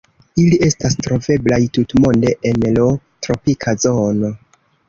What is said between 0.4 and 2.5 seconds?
Ili estas troveblaj tutmonde